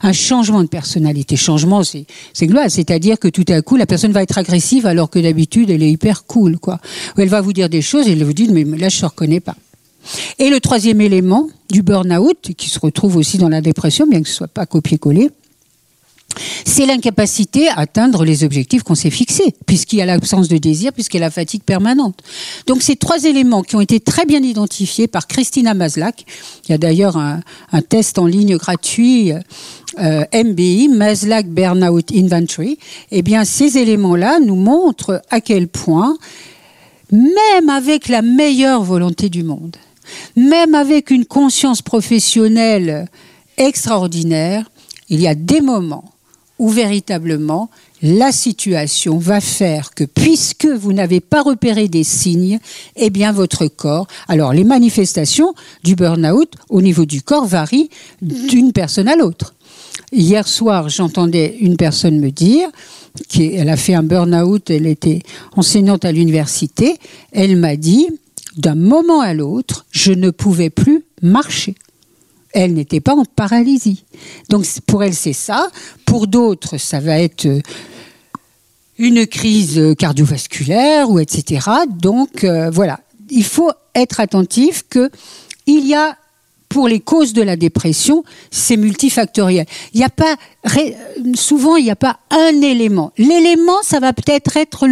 Un 0.02 0.12
changement 0.12 0.62
de 0.62 0.68
personnalité. 0.68 1.34
Changement, 1.34 1.82
c'est, 1.82 2.06
gloire. 2.46 2.70
C'est-à-dire 2.70 3.18
que 3.18 3.26
tout 3.26 3.44
à 3.48 3.60
coup, 3.60 3.74
la 3.74 3.86
personne 3.86 4.12
va 4.12 4.22
être 4.22 4.38
agressive 4.38 4.86
alors 4.86 5.10
que 5.10 5.18
d'habitude, 5.18 5.68
elle 5.68 5.82
est 5.82 5.90
hyper 5.90 6.26
cool, 6.26 6.58
quoi. 6.58 6.78
elle 7.16 7.28
va 7.28 7.40
vous 7.40 7.52
dire 7.52 7.68
des 7.68 7.82
choses 7.82 8.06
et 8.06 8.12
elle 8.12 8.22
vous 8.22 8.32
dit, 8.32 8.48
mais 8.48 8.64
là, 8.78 8.88
je 8.88 9.02
ne 9.02 9.06
reconnais 9.06 9.40
pas. 9.40 9.56
Et 10.38 10.48
le 10.48 10.60
troisième 10.60 11.00
élément 11.00 11.48
du 11.70 11.82
burn-out, 11.82 12.52
qui 12.56 12.70
se 12.70 12.78
retrouve 12.78 13.16
aussi 13.16 13.36
dans 13.36 13.48
la 13.48 13.60
dépression, 13.60 14.06
bien 14.06 14.22
que 14.22 14.28
ce 14.28 14.34
soit 14.34 14.48
pas 14.48 14.64
copié-collé, 14.64 15.30
c'est 16.64 16.86
l'incapacité 16.86 17.68
à 17.68 17.80
atteindre 17.80 18.24
les 18.24 18.44
objectifs 18.44 18.82
qu'on 18.82 18.94
s'est 18.94 19.10
fixés, 19.10 19.54
puisqu'il 19.66 19.98
y 19.98 20.02
a 20.02 20.06
l'absence 20.06 20.48
de 20.48 20.56
désir, 20.56 20.92
puisqu'il 20.92 21.18
y 21.18 21.22
a 21.22 21.26
la 21.26 21.30
fatigue 21.30 21.62
permanente. 21.62 22.18
Donc 22.66 22.82
ces 22.82 22.96
trois 22.96 23.24
éléments 23.24 23.62
qui 23.62 23.76
ont 23.76 23.80
été 23.80 24.00
très 24.00 24.24
bien 24.24 24.42
identifiés 24.42 25.08
par 25.08 25.26
Christina 25.26 25.74
Maslach, 25.74 26.24
il 26.64 26.72
y 26.72 26.74
a 26.74 26.78
d'ailleurs 26.78 27.16
un, 27.16 27.40
test 27.88 28.18
en 28.18 28.26
ligne 28.26 28.56
gratuit 28.56 29.32
euh, 29.98 30.24
MBI, 30.32 30.88
Maslach 30.88 31.46
Burnout 31.46 32.12
Inventory, 32.14 32.78
eh 33.10 33.22
bien 33.22 33.44
ces 33.44 33.78
éléments-là 33.78 34.38
nous 34.40 34.56
montrent 34.56 35.22
à 35.30 35.40
quel 35.40 35.68
point, 35.68 36.16
même 37.10 37.68
avec 37.68 38.08
la 38.08 38.22
meilleure 38.22 38.82
volonté 38.82 39.28
du 39.28 39.42
monde, 39.42 39.76
même 40.36 40.74
avec 40.74 41.10
une 41.10 41.24
conscience 41.24 41.82
professionnelle 41.82 43.08
extraordinaire, 43.56 44.70
il 45.08 45.20
y 45.20 45.26
a 45.26 45.34
des 45.34 45.60
moments 45.60 46.04
où 46.60 46.68
véritablement 46.68 47.70
la 48.02 48.32
situation 48.32 49.16
va 49.16 49.40
faire 49.40 49.94
que 49.94 50.04
puisque 50.04 50.66
vous 50.66 50.92
n'avez 50.92 51.20
pas 51.20 51.42
repéré 51.42 51.88
des 51.88 52.04
signes, 52.04 52.60
eh 52.96 53.08
bien 53.08 53.32
votre 53.32 53.66
corps, 53.66 54.06
alors 54.28 54.52
les 54.52 54.64
manifestations 54.64 55.54
du 55.84 55.96
burn-out 55.96 56.52
au 56.68 56.82
niveau 56.82 57.06
du 57.06 57.22
corps 57.22 57.46
varient 57.46 57.88
d'une 58.20 58.74
personne 58.74 59.08
à 59.08 59.16
l'autre. 59.16 59.54
Hier 60.12 60.46
soir, 60.46 60.90
j'entendais 60.90 61.56
une 61.60 61.78
personne 61.78 62.20
me 62.20 62.30
dire 62.30 62.68
qu'elle 63.28 63.70
a 63.70 63.76
fait 63.78 63.94
un 63.94 64.02
burn-out, 64.02 64.68
elle 64.68 64.86
était 64.86 65.22
enseignante 65.56 66.04
à 66.04 66.12
l'université, 66.12 66.98
elle 67.32 67.56
m'a 67.56 67.76
dit, 67.76 68.06
d'un 68.58 68.74
moment 68.74 69.22
à 69.22 69.32
l'autre, 69.32 69.86
je 69.92 70.12
ne 70.12 70.28
pouvais 70.28 70.68
plus 70.68 71.04
marcher 71.22 71.74
elle 72.52 72.74
n'était 72.74 73.00
pas 73.00 73.14
en 73.14 73.24
paralysie. 73.24 74.04
Donc 74.48 74.66
pour 74.86 75.02
elle, 75.04 75.14
c'est 75.14 75.32
ça. 75.32 75.68
Pour 76.04 76.26
d'autres, 76.26 76.78
ça 76.78 77.00
va 77.00 77.20
être 77.20 77.46
euh, 77.46 77.60
une 78.98 79.26
crise 79.26 79.94
cardiovasculaire 79.98 81.10
ou 81.10 81.18
etc. 81.18 81.66
Donc 81.88 82.44
euh, 82.44 82.70
voilà, 82.70 83.00
il 83.30 83.44
faut 83.44 83.70
être 83.94 84.20
attentif 84.20 84.84
que 84.88 85.10
il 85.66 85.86
y 85.86 85.94
a 85.94 86.16
pour 86.70 86.86
les 86.86 87.00
causes 87.00 87.32
de 87.32 87.42
la 87.42 87.56
dépression, 87.56 88.24
c'est 88.50 88.76
multifactoriel. 88.76 89.66
Il 89.92 89.98
n'y 89.98 90.04
a 90.04 90.08
pas 90.08 90.36
souvent 91.34 91.76
il 91.76 91.84
n'y 91.84 91.90
a 91.90 91.96
pas 91.96 92.20
un 92.30 92.62
élément. 92.62 93.12
L'élément, 93.18 93.82
ça 93.82 93.98
va 93.98 94.12
peut-être 94.12 94.56
être 94.56 94.86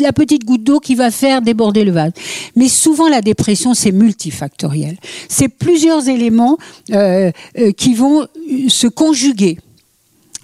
la 0.00 0.12
petite 0.12 0.44
goutte 0.44 0.64
d'eau 0.64 0.80
qui 0.80 0.94
va 0.94 1.10
faire 1.10 1.42
déborder 1.42 1.84
le 1.84 1.92
vase. 1.92 2.12
Mais 2.56 2.68
souvent 2.68 3.08
la 3.08 3.20
dépression, 3.20 3.74
c'est 3.74 3.92
multifactoriel. 3.92 4.96
C'est 5.28 5.48
plusieurs 5.48 6.08
éléments 6.08 6.56
euh, 6.92 7.30
euh, 7.58 7.72
qui 7.72 7.94
vont 7.94 8.26
se 8.68 8.86
conjuguer. 8.86 9.58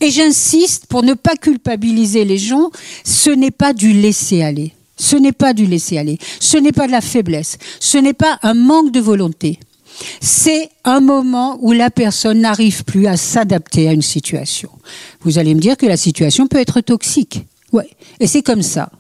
Et 0.03 0.11
j'insiste 0.11 0.85
pour 0.87 1.03
ne 1.03 1.15
pas 1.15 1.37
culpabiliser 1.37 2.27
les 2.27 2.37
gens, 2.39 2.71
ce 3.05 3.31
n'est 3.31 3.51
pas 3.51 3.73
du 3.73 3.95
laisser 3.95 4.43
aller. 4.43 4.75
Ce 4.99 5.17
n'est 5.17 5.33
pas 5.33 5.55
du 5.55 5.65
laisser 5.65 5.97
aller. 5.97 6.19
Ce 6.41 6.59
n'est 6.59 6.73
pas 6.73 6.87
de 6.87 6.93
la 6.93 7.01
faiblesse. 7.01 7.57
Ce 7.81 7.97
n'est 7.97 8.13
pas 8.13 8.39
un 8.43 8.55
manque 8.55 8.93
de 8.93 9.01
volonté 9.01 9.59
c'est 10.21 10.71
un 10.85 11.01
moment 11.01 11.59
où 11.61 11.73
la 11.73 11.91
personne 11.91 12.41
n'arrive 12.41 12.85
plus 12.85 13.07
à 13.07 13.17
s'adapter 13.17 13.89
à 13.89 13.93
une 13.93 14.03
situation. 14.03 14.71
Vous 15.21 15.39
allez 15.39 15.55
me 15.55 15.61
dire 15.61 15.77
que 15.77 15.87
la 15.87 15.97
situation 15.97 16.47
peut 16.47 16.59
être 16.59 16.81
toxique. 16.81 17.45
Ouais. 17.73 17.89
Et 18.21 18.27
c'est 18.27 18.43
comme 18.43 18.63
ça 18.63 18.91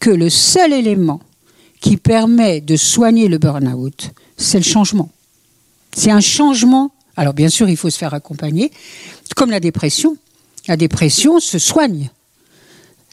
que 0.00 0.10
le 0.10 0.30
seul 0.30 0.72
élément 0.72 1.20
qui 1.80 1.96
permet 1.96 2.60
de 2.60 2.76
soigner 2.76 3.28
le 3.28 3.38
burn-out, 3.38 4.10
c'est 4.36 4.58
le 4.58 4.64
changement. 4.64 5.10
C'est 5.94 6.10
un 6.10 6.20
changement. 6.20 6.92
Alors 7.16 7.34
bien 7.34 7.48
sûr, 7.48 7.68
il 7.68 7.76
faut 7.76 7.90
se 7.90 7.98
faire 7.98 8.14
accompagner, 8.14 8.70
comme 9.36 9.50
la 9.50 9.60
dépression. 9.60 10.16
La 10.68 10.76
dépression 10.76 11.40
se 11.40 11.58
soigne. 11.58 12.10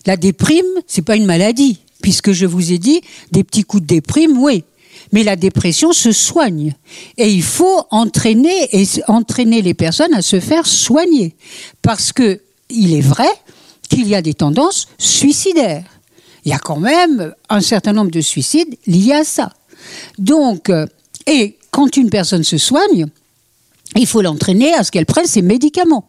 La 0.06 0.18
déprime, 0.18 0.66
c'est 0.88 1.02
pas 1.02 1.16
une 1.16 1.26
maladie, 1.26 1.80
puisque 2.02 2.32
je 2.32 2.46
vous 2.46 2.72
ai 2.72 2.78
dit 2.78 3.02
des 3.32 3.44
petits 3.44 3.64
coups 3.64 3.82
de 3.82 3.88
déprime, 3.88 4.38
oui, 4.38 4.64
Mais 5.12 5.24
la 5.24 5.36
dépression 5.36 5.94
se 5.94 6.12
soigne. 6.12 6.74
Et 7.18 7.30
il 7.30 7.44
faut 7.44 7.84
entraîner, 7.92 8.70
et 8.72 8.86
entraîner 9.08 9.62
les 9.62 9.74
personnes 9.74 10.14
à 10.14 10.22
se 10.22 10.40
faire 10.40 10.66
soigner. 10.66 11.36
Parce 11.82 12.12
que 12.12 12.42
il 12.70 12.94
est 12.94 13.02
vrai 13.02 13.30
qu'il 13.90 14.08
y 14.08 14.16
a 14.16 14.22
des 14.22 14.36
tendances 14.36 14.88
suicidaires. 14.98 15.86
Il 16.46 16.52
y 16.52 16.54
a 16.54 16.60
quand 16.60 16.80
même 16.80 17.34
un 17.50 17.62
certain 17.62 17.94
nombre 17.94 18.12
de 18.12 18.22
suicides 18.22 18.78
liés 18.88 19.14
à 19.14 19.24
ça. 19.24 19.52
Donc, 20.18 20.70
euh, 20.70 20.86
et 21.28 21.58
quand 21.72 21.98
une 21.98 22.10
personne 22.10 22.44
se 22.44 22.58
soigne, 22.58 23.08
il 23.96 24.08
faut 24.08 24.22
l'entraîner 24.22 24.74
à 24.74 24.84
ce 24.84 24.92
qu'elle 24.92 25.06
prenne 25.06 25.26
ses 25.26 25.42
médicaments. 25.42 26.06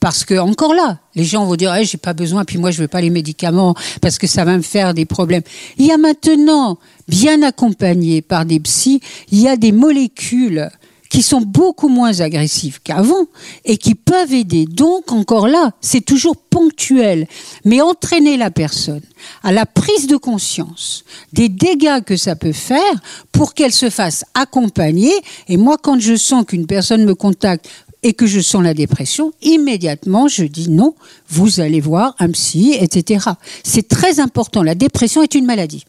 Parce 0.00 0.24
que, 0.24 0.38
encore 0.38 0.74
là, 0.74 0.98
les 1.14 1.24
gens 1.24 1.46
vont 1.46 1.56
dire, 1.56 1.72
hey, 1.72 1.86
j'ai 1.86 1.96
pas 1.98 2.12
besoin, 2.12 2.44
puis 2.44 2.58
moi 2.58 2.70
je 2.70 2.82
veux 2.82 2.88
pas 2.88 3.00
les 3.00 3.10
médicaments 3.10 3.74
parce 4.02 4.18
que 4.18 4.26
ça 4.26 4.44
va 4.44 4.56
me 4.56 4.62
faire 4.62 4.92
des 4.92 5.06
problèmes. 5.06 5.42
Il 5.78 5.86
y 5.86 5.92
a 5.92 5.96
maintenant, 5.96 6.78
bien 7.08 7.42
accompagné 7.42 8.22
par 8.22 8.44
des 8.44 8.60
psys, 8.60 9.00
il 9.30 9.40
y 9.40 9.48
a 9.48 9.56
des 9.56 9.72
molécules 9.72 10.70
qui 11.14 11.22
sont 11.22 11.42
beaucoup 11.42 11.88
moins 11.88 12.20
agressives 12.22 12.80
qu'avant 12.82 13.26
et 13.64 13.76
qui 13.76 13.94
peuvent 13.94 14.32
aider. 14.32 14.64
Donc, 14.64 15.12
encore 15.12 15.46
là, 15.46 15.70
c'est 15.80 16.04
toujours 16.04 16.36
ponctuel, 16.36 17.28
mais 17.64 17.80
entraîner 17.80 18.36
la 18.36 18.50
personne 18.50 19.00
à 19.44 19.52
la 19.52 19.64
prise 19.64 20.08
de 20.08 20.16
conscience 20.16 21.04
des 21.32 21.48
dégâts 21.48 22.02
que 22.04 22.16
ça 22.16 22.34
peut 22.34 22.50
faire 22.50 23.00
pour 23.30 23.54
qu'elle 23.54 23.72
se 23.72 23.90
fasse 23.90 24.24
accompagner. 24.34 25.12
Et 25.46 25.56
moi, 25.56 25.76
quand 25.80 26.00
je 26.00 26.16
sens 26.16 26.44
qu'une 26.46 26.66
personne 26.66 27.04
me 27.04 27.14
contacte 27.14 27.68
et 28.02 28.12
que 28.12 28.26
je 28.26 28.40
sens 28.40 28.64
la 28.64 28.74
dépression, 28.74 29.32
immédiatement 29.40 30.26
je 30.26 30.42
dis 30.42 30.68
non, 30.68 30.96
vous 31.28 31.60
allez 31.60 31.80
voir 31.80 32.16
un 32.18 32.30
psy, 32.32 32.76
etc. 32.76 33.26
C'est 33.62 33.86
très 33.86 34.18
important. 34.18 34.64
La 34.64 34.74
dépression 34.74 35.22
est 35.22 35.36
une 35.36 35.46
maladie. 35.46 35.84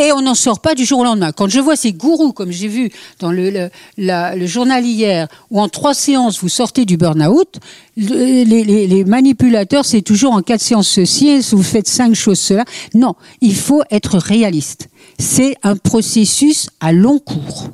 Et 0.00 0.12
on 0.12 0.22
n'en 0.22 0.36
sort 0.36 0.60
pas 0.60 0.76
du 0.76 0.84
jour 0.84 1.00
au 1.00 1.04
lendemain. 1.04 1.32
Quand 1.32 1.48
je 1.48 1.58
vois 1.58 1.74
ces 1.74 1.92
gourous, 1.92 2.32
comme 2.32 2.52
j'ai 2.52 2.68
vu 2.68 2.92
dans 3.18 3.32
le, 3.32 3.68
journal 4.46 4.86
hier, 4.86 5.26
où 5.50 5.60
en 5.60 5.68
trois 5.68 5.92
séances 5.92 6.38
vous 6.40 6.48
sortez 6.48 6.84
du 6.84 6.96
burn-out, 6.96 7.58
les, 7.96 8.44
les, 8.44 9.04
manipulateurs, 9.04 9.84
c'est 9.84 10.02
toujours 10.02 10.34
en 10.34 10.42
quatre 10.42 10.60
séances 10.60 10.88
ceci, 10.88 11.40
vous 11.50 11.64
faites 11.64 11.88
cinq 11.88 12.14
choses 12.14 12.38
cela. 12.38 12.64
Non, 12.94 13.16
il 13.40 13.56
faut 13.56 13.82
être 13.90 14.18
réaliste. 14.18 14.88
C'est 15.18 15.56
un 15.64 15.74
processus 15.74 16.70
à 16.78 16.92
long 16.92 17.18
cours. 17.18 17.70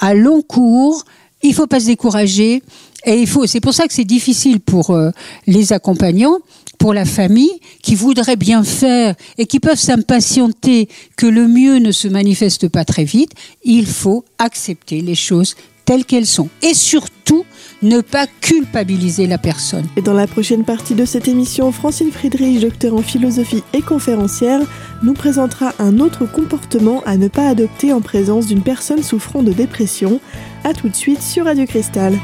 À 0.00 0.14
long 0.14 0.42
cours, 0.42 1.04
il 1.44 1.50
ne 1.50 1.54
faut 1.54 1.68
pas 1.68 1.78
se 1.78 1.86
décourager. 1.86 2.64
Et 3.04 3.20
il 3.20 3.28
faut, 3.28 3.46
c'est 3.46 3.60
pour 3.60 3.74
ça 3.74 3.86
que 3.86 3.94
c'est 3.94 4.04
difficile 4.04 4.60
pour 4.60 4.90
euh, 4.90 5.10
les 5.46 5.72
accompagnants, 5.72 6.38
pour 6.82 6.94
la 6.94 7.04
famille, 7.04 7.60
qui 7.80 7.94
voudraient 7.94 8.34
bien 8.34 8.64
faire 8.64 9.14
et 9.38 9.46
qui 9.46 9.60
peuvent 9.60 9.78
s'impatienter 9.78 10.88
que 11.16 11.26
le 11.26 11.46
mieux 11.46 11.78
ne 11.78 11.92
se 11.92 12.08
manifeste 12.08 12.68
pas 12.68 12.84
très 12.84 13.04
vite. 13.04 13.30
Il 13.62 13.86
faut 13.86 14.24
accepter 14.38 15.00
les 15.00 15.14
choses 15.14 15.54
telles 15.84 16.04
qu'elles 16.04 16.26
sont. 16.26 16.48
Et 16.60 16.74
surtout, 16.74 17.44
ne 17.82 18.00
pas 18.00 18.26
culpabiliser 18.40 19.28
la 19.28 19.38
personne. 19.38 19.86
Et 19.96 20.02
dans 20.02 20.12
la 20.12 20.26
prochaine 20.26 20.64
partie 20.64 20.96
de 20.96 21.04
cette 21.04 21.28
émission, 21.28 21.70
Francine 21.70 22.10
Friedrich, 22.10 22.58
docteur 22.58 22.94
en 22.94 23.02
philosophie 23.02 23.62
et 23.74 23.80
conférencière, 23.80 24.58
nous 25.04 25.14
présentera 25.14 25.74
un 25.78 26.00
autre 26.00 26.26
comportement 26.26 27.00
à 27.06 27.16
ne 27.16 27.28
pas 27.28 27.46
adopter 27.46 27.92
en 27.92 28.00
présence 28.00 28.48
d'une 28.48 28.62
personne 28.62 29.04
souffrant 29.04 29.44
de 29.44 29.52
dépression. 29.52 30.20
A 30.64 30.74
tout 30.74 30.88
de 30.88 30.96
suite 30.96 31.22
sur 31.22 31.44
Radio 31.44 31.64
Cristal. 31.64 32.18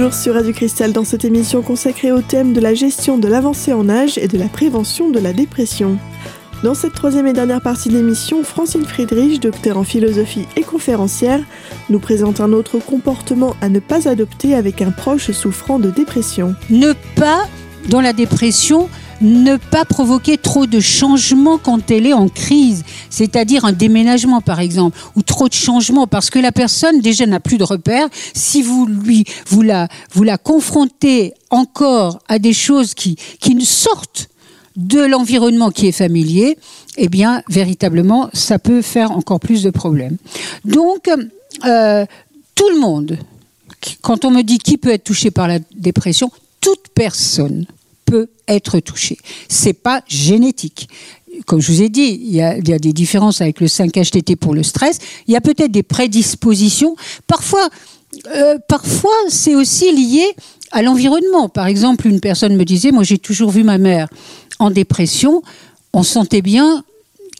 Toujours 0.00 0.14
sur 0.14 0.32
Radio 0.32 0.54
Cristal 0.54 0.94
dans 0.94 1.04
cette 1.04 1.26
émission 1.26 1.60
consacrée 1.60 2.10
au 2.10 2.22
thème 2.22 2.54
de 2.54 2.60
la 2.60 2.72
gestion 2.72 3.18
de 3.18 3.28
l'avancée 3.28 3.74
en 3.74 3.90
âge 3.90 4.16
et 4.16 4.28
de 4.28 4.38
la 4.38 4.48
prévention 4.48 5.10
de 5.10 5.18
la 5.18 5.34
dépression. 5.34 5.98
Dans 6.62 6.72
cette 6.72 6.94
troisième 6.94 7.26
et 7.26 7.34
dernière 7.34 7.60
partie 7.60 7.90
d'émission, 7.90 8.42
Francine 8.42 8.86
Friedrich, 8.86 9.42
docteur 9.42 9.76
en 9.76 9.84
philosophie 9.84 10.46
et 10.56 10.62
conférencière, 10.62 11.42
nous 11.90 11.98
présente 11.98 12.40
un 12.40 12.54
autre 12.54 12.78
comportement 12.78 13.56
à 13.60 13.68
ne 13.68 13.78
pas 13.78 14.08
adopter 14.08 14.54
avec 14.54 14.80
un 14.80 14.90
proche 14.90 15.32
souffrant 15.32 15.78
de 15.78 15.90
dépression. 15.90 16.54
Ne 16.70 16.94
pas, 17.14 17.46
dans 17.90 18.00
la 18.00 18.14
dépression, 18.14 18.88
ne 19.20 19.56
pas 19.56 19.84
provoquer 19.84 20.38
trop 20.38 20.66
de 20.66 20.80
changements 20.80 21.58
quand 21.58 21.90
elle 21.90 22.06
est 22.06 22.12
en 22.12 22.28
crise, 22.28 22.84
c'est-à-dire 23.10 23.64
un 23.64 23.72
déménagement 23.72 24.40
par 24.40 24.60
exemple, 24.60 24.98
ou 25.16 25.22
trop 25.22 25.48
de 25.48 25.54
changements, 25.54 26.06
parce 26.06 26.30
que 26.30 26.38
la 26.38 26.52
personne 26.52 27.00
déjà 27.00 27.26
n'a 27.26 27.40
plus 27.40 27.58
de 27.58 27.64
repères. 27.64 28.08
Si 28.34 28.62
vous 28.62 28.86
lui 28.86 29.24
vous 29.48 29.62
la 29.62 29.88
vous 30.12 30.22
la 30.22 30.38
confrontez 30.38 31.34
encore 31.50 32.20
à 32.28 32.38
des 32.38 32.52
choses 32.52 32.94
qui 32.94 33.16
qui 33.40 33.60
sortent 33.64 34.28
de 34.76 35.00
l'environnement 35.00 35.70
qui 35.70 35.88
est 35.88 35.92
familier, 35.92 36.56
eh 36.96 37.08
bien 37.08 37.42
véritablement 37.48 38.30
ça 38.32 38.58
peut 38.58 38.82
faire 38.82 39.10
encore 39.12 39.40
plus 39.40 39.62
de 39.62 39.70
problèmes. 39.70 40.16
Donc 40.64 41.08
euh, 41.66 42.06
tout 42.54 42.68
le 42.70 42.80
monde, 42.80 43.18
quand 44.00 44.24
on 44.24 44.30
me 44.30 44.42
dit 44.42 44.58
qui 44.58 44.78
peut 44.78 44.90
être 44.90 45.04
touché 45.04 45.30
par 45.30 45.48
la 45.48 45.58
dépression, 45.76 46.30
toute 46.60 46.88
personne 46.94 47.66
peut 48.10 48.28
être 48.48 48.80
touché. 48.80 49.18
C'est 49.48 49.72
pas 49.72 50.02
génétique. 50.08 50.88
Comme 51.46 51.60
je 51.60 51.70
vous 51.70 51.82
ai 51.82 51.88
dit, 51.88 52.20
il 52.20 52.34
y, 52.34 52.42
a, 52.42 52.60
des 52.60 52.92
différences 52.92 53.40
avec 53.40 53.60
le 53.60 53.68
5-HTT 53.68 54.34
pour 54.34 54.52
le 54.52 54.64
stress. 54.64 54.98
Il 55.28 55.32
y 55.32 55.36
a 55.36 55.40
peut-être 55.40 55.70
des 55.70 55.84
prédispositions. 55.84 56.96
Parfois, 57.28 57.68
euh, 58.34 58.58
parfois 58.68 59.14
c'est 59.28 59.54
aussi 59.54 59.92
lié 59.94 60.24
à 60.72 60.82
l'environnement. 60.82 61.48
Par 61.48 61.66
exemple, 61.68 62.08
une 62.08 62.20
personne 62.20 62.56
me 62.56 62.64
disait, 62.64 62.90
moi 62.90 63.04
j'ai 63.04 63.18
toujours 63.18 63.50
vu 63.50 63.62
ma 63.62 63.78
mère 63.78 64.08
en 64.58 64.70
dépression. 64.70 65.42
On 65.92 66.02
sentait 66.02 66.42
bien 66.42 66.84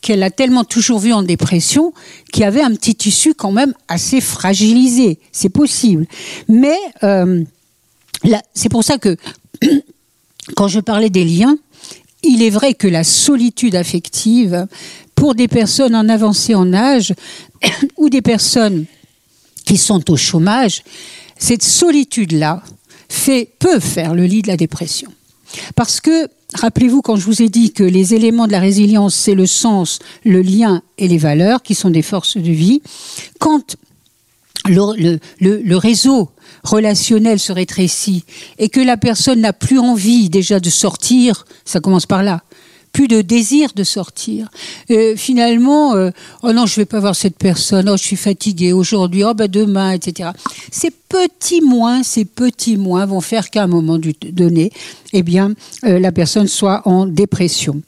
qu'elle 0.01 0.23
a 0.23 0.31
tellement 0.31 0.63
toujours 0.63 0.99
vu 0.99 1.11
en 1.11 1.21
dépression 1.21 1.93
qu'il 2.31 2.43
y 2.43 2.45
avait 2.45 2.63
un 2.63 2.73
petit 2.73 2.95
tissu 2.95 3.33
quand 3.33 3.51
même 3.51 3.73
assez 3.89 4.21
fragilisé. 4.21 5.19
C'est 5.33 5.49
possible. 5.49 6.07
Mais 6.47 6.77
euh, 7.03 7.43
c'est 8.53 8.69
pour 8.69 8.85
ça 8.85 8.97
que 8.97 9.17
quand 10.55 10.67
je 10.67 10.79
parlais 10.79 11.09
des 11.09 11.25
liens, 11.25 11.57
il 12.23 12.43
est 12.43 12.49
vrai 12.49 12.73
que 12.73 12.87
la 12.87 13.03
solitude 13.03 13.75
affective, 13.75 14.67
pour 15.15 15.35
des 15.35 15.47
personnes 15.47 15.95
en 15.95 16.09
avancée 16.09 16.55
en 16.55 16.73
âge 16.73 17.13
ou 17.97 18.09
des 18.09 18.21
personnes 18.21 18.85
qui 19.65 19.77
sont 19.77 20.09
au 20.11 20.17
chômage, 20.17 20.83
cette 21.37 21.63
solitude-là 21.63 22.63
peut 23.59 23.79
faire 23.79 24.13
le 24.13 24.25
lit 24.25 24.41
de 24.41 24.47
la 24.47 24.57
dépression. 24.57 25.11
Parce 25.75 25.99
que, 25.99 26.27
rappelez-vous, 26.53 27.01
quand 27.01 27.15
je 27.15 27.25
vous 27.25 27.41
ai 27.41 27.49
dit 27.49 27.73
que 27.73 27.83
les 27.83 28.13
éléments 28.13 28.47
de 28.47 28.51
la 28.51 28.59
résilience, 28.59 29.15
c'est 29.15 29.35
le 29.35 29.45
sens, 29.45 29.99
le 30.23 30.41
lien 30.41 30.81
et 30.97 31.07
les 31.07 31.17
valeurs, 31.17 31.61
qui 31.61 31.75
sont 31.75 31.89
des 31.89 32.01
forces 32.01 32.37
de 32.37 32.51
vie, 32.51 32.81
quand 33.39 33.75
le, 34.67 35.19
le, 35.39 35.57
le 35.57 35.77
réseau 35.77 36.29
relationnel 36.63 37.39
se 37.39 37.51
rétrécit 37.51 38.23
et 38.57 38.69
que 38.69 38.79
la 38.79 38.97
personne 38.97 39.41
n'a 39.41 39.53
plus 39.53 39.79
envie 39.79 40.29
déjà 40.29 40.59
de 40.59 40.69
sortir, 40.69 41.45
ça 41.65 41.79
commence 41.79 42.05
par 42.05 42.23
là, 42.23 42.41
plus 42.91 43.07
de 43.07 43.21
désir 43.21 43.71
de 43.75 43.83
sortir. 43.83 44.49
Et 44.89 45.15
finalement, 45.15 45.95
euh, 45.95 46.11
oh 46.43 46.53
non, 46.53 46.65
je 46.65 46.75
vais 46.75 46.85
pas 46.85 46.99
voir 46.99 47.15
cette 47.15 47.37
personne, 47.37 47.89
oh 47.89 47.97
je 47.97 48.03
suis 48.03 48.15
fatigué 48.15 48.73
aujourd'hui, 48.73 49.23
oh 49.23 49.33
ben 49.33 49.47
demain, 49.47 49.91
etc. 49.91 50.31
Ces 50.71 50.91
petits 50.91 51.61
moins, 51.61 52.03
ces 52.03 52.25
petits 52.25 52.77
moins 52.77 53.05
vont 53.05 53.21
faire 53.21 53.49
qu'à 53.49 53.63
un 53.63 53.67
moment 53.67 53.97
donné, 53.97 54.71
eh 55.13 55.23
bien, 55.23 55.53
euh, 55.85 55.99
la 55.99 56.11
personne 56.11 56.47
soit 56.47 56.81
en 56.85 57.05
dépression. 57.05 57.81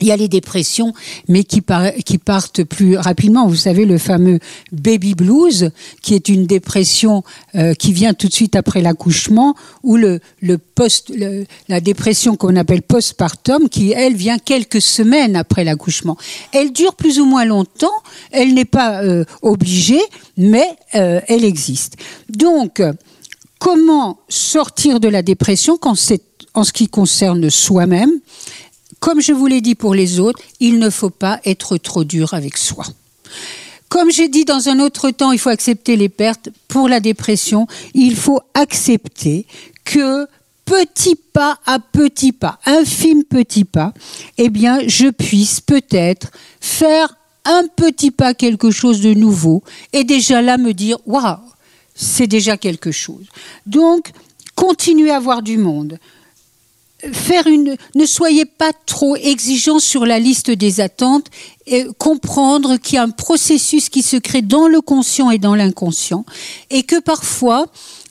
Il 0.00 0.08
y 0.08 0.12
a 0.12 0.16
les 0.16 0.28
dépressions, 0.28 0.92
mais 1.28 1.44
qui, 1.44 1.60
partent 1.60 2.64
plus 2.64 2.96
rapidement. 2.96 3.46
Vous 3.46 3.54
savez, 3.54 3.84
le 3.84 3.98
fameux 3.98 4.40
baby 4.72 5.14
blues, 5.14 5.70
qui 6.02 6.14
est 6.14 6.28
une 6.28 6.46
dépression 6.46 7.22
euh, 7.54 7.74
qui 7.74 7.92
vient 7.92 8.12
tout 8.12 8.26
de 8.26 8.32
suite 8.32 8.56
après 8.56 8.82
l'accouchement, 8.82 9.54
ou 9.84 9.96
la 9.96 11.80
dépression 11.80 12.36
qu'on 12.36 12.56
appelle 12.56 12.82
postpartum, 12.82 13.68
qui, 13.68 13.92
elle, 13.92 14.16
vient 14.16 14.38
quelques 14.38 14.82
semaines 14.82 15.36
après 15.36 15.62
l'accouchement. 15.62 16.16
Elle 16.52 16.72
dure 16.72 16.94
plus 16.96 17.20
ou 17.20 17.24
moins 17.24 17.44
longtemps, 17.44 18.02
elle 18.32 18.52
n'est 18.54 18.64
pas 18.64 19.02
euh, 19.04 19.24
obligée, 19.42 20.02
mais 20.36 20.66
euh, 20.96 21.20
elle 21.28 21.44
existe. 21.44 21.96
Donc, 22.28 22.82
comment 23.60 24.18
sortir 24.28 24.98
de 24.98 25.08
la 25.08 25.22
dépression 25.22 25.78
en 25.82 25.94
ce 25.94 26.72
qui 26.72 26.88
concerne 26.88 27.48
soi-même? 27.48 28.10
Comme 29.04 29.20
je 29.20 29.34
vous 29.34 29.44
l'ai 29.44 29.60
dit 29.60 29.74
pour 29.74 29.94
les 29.94 30.18
autres, 30.18 30.40
il 30.60 30.78
ne 30.78 30.88
faut 30.88 31.10
pas 31.10 31.38
être 31.44 31.76
trop 31.76 32.04
dur 32.04 32.32
avec 32.32 32.56
soi. 32.56 32.86
Comme 33.90 34.10
j'ai 34.10 34.28
dit 34.28 34.46
dans 34.46 34.70
un 34.70 34.80
autre 34.80 35.10
temps, 35.10 35.30
il 35.30 35.38
faut 35.38 35.50
accepter 35.50 35.96
les 35.96 36.08
pertes. 36.08 36.48
Pour 36.68 36.88
la 36.88 37.00
dépression, 37.00 37.66
il 37.92 38.16
faut 38.16 38.40
accepter 38.54 39.46
que 39.84 40.26
petit 40.64 41.16
pas 41.16 41.58
à 41.66 41.80
petit 41.80 42.32
pas, 42.32 42.58
infime 42.64 43.24
petit 43.24 43.66
pas, 43.66 43.92
eh 44.38 44.48
bien, 44.48 44.78
je 44.86 45.10
puisse 45.10 45.60
peut-être 45.60 46.30
faire 46.62 47.14
un 47.44 47.64
petit 47.76 48.10
pas 48.10 48.32
quelque 48.32 48.70
chose 48.70 49.02
de 49.02 49.12
nouveau 49.12 49.62
et 49.92 50.04
déjà 50.04 50.40
là 50.40 50.56
me 50.56 50.72
dire, 50.72 50.96
waouh, 51.04 51.40
c'est 51.94 52.26
déjà 52.26 52.56
quelque 52.56 52.90
chose. 52.90 53.26
Donc, 53.66 54.12
continuez 54.54 55.10
à 55.10 55.16
avoir 55.16 55.42
du 55.42 55.58
monde. 55.58 55.98
Ne 57.94 58.06
soyez 58.06 58.44
pas 58.44 58.72
trop 58.86 59.16
exigeant 59.16 59.78
sur 59.78 60.06
la 60.06 60.18
liste 60.18 60.50
des 60.50 60.80
attentes 60.80 61.26
et 61.66 61.86
comprendre 61.98 62.76
qu'il 62.76 62.96
y 62.96 62.98
a 62.98 63.02
un 63.02 63.10
processus 63.10 63.88
qui 63.88 64.02
se 64.02 64.16
crée 64.16 64.42
dans 64.42 64.68
le 64.68 64.80
conscient 64.80 65.30
et 65.30 65.38
dans 65.38 65.54
l'inconscient 65.54 66.24
et 66.70 66.82
que 66.82 67.00
parfois 67.00 67.66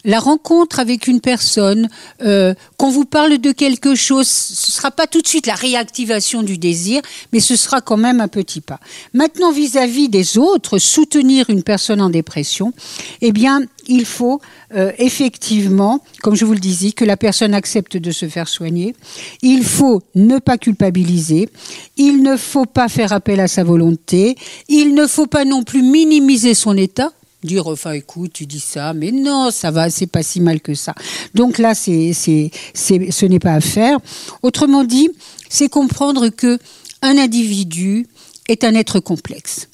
la 0.06 0.20
rencontre 0.20 0.80
avec 0.80 1.08
une 1.08 1.22
personne, 1.22 1.90
euh, 2.22 2.54
qu'on 2.78 2.90
vous 2.90 3.06
parle 3.06 3.38
de 3.38 3.52
quelque 3.52 3.96
chose, 3.96 4.28
ce 4.28 4.72
sera 4.72 4.92
pas 4.92 5.08
tout 5.08 5.22
de 5.22 5.28
suite 5.28 5.48
la 5.48 5.56
réactivation 5.56 6.44
du 6.44 6.58
désir, 6.58 7.02
mais 7.32 7.40
ce 7.40 7.56
sera 7.56 7.82
quand 7.82 7.98
même 7.98 8.22
un 8.22 8.28
petit 8.28 8.62
pas. 8.62 8.80
Maintenant, 9.14 9.52
vis-à-vis 9.52 10.10
des 10.10 10.38
autres, 10.38 10.78
soutenir 10.78 11.50
une 11.50 11.64
personne 11.64 12.02
en 12.02 12.10
dépression, 12.10 12.74
eh 13.22 13.32
bien, 13.32 13.62
il 13.88 14.06
faut 14.06 14.42
euh, 14.76 14.92
effectivement, 14.98 16.02
comme 16.22 16.36
je 16.36 16.46
vous 16.46 16.54
le 16.54 16.60
disais, 16.60 16.92
que 16.92 17.06
la 17.06 17.18
personne 17.18 17.54
accepte 17.54 17.98
de 17.98 18.12
se 18.12 18.28
faire 18.28 18.48
soigner. 18.48 18.96
Il 19.42 19.64
faut 19.64 20.02
ne 20.16 20.40
pas 20.40 20.58
culpabiliser. 20.58 21.50
Il 21.98 22.24
ne 22.24 22.38
faut 22.38 22.66
pas 22.66 22.90
faire 22.90 23.14
appel 23.14 23.40
à 23.40 23.48
sa 23.48 23.64
volonté. 23.64 24.36
Il 24.68 24.96
ne 24.96 25.06
faut 25.06 25.28
pas 25.28 25.46
non 25.46 25.64
plus 25.64 25.84
minimiser 25.84 26.54
son 26.54 26.76
état 26.76 27.12
dire 27.44 27.68
enfin 27.68 27.92
écoute 27.92 28.34
tu 28.34 28.46
dis 28.46 28.60
ça 28.60 28.94
mais 28.94 29.12
non 29.12 29.52
ça 29.52 29.72
va 29.72 29.90
c'est 29.90 30.08
pas 30.08 30.24
si 30.24 30.42
mal 30.42 30.62
que 30.62 30.74
ça. 30.74 30.94
Donc 31.34 31.58
là 31.58 31.76
c'est 31.76 32.14
c'est 32.14 32.52
ce 32.74 33.26
n'est 33.26 33.40
pas 33.40 33.54
à 33.54 33.62
faire. 33.62 34.00
Autrement 34.42 34.84
dit 34.84 35.10
c'est 35.50 35.70
comprendre 35.70 36.30
que 36.30 36.60
un 37.02 37.18
individu 37.18 38.08
est 38.48 38.64
un 38.64 38.74
être 38.76 39.00
complexe. 39.00 39.68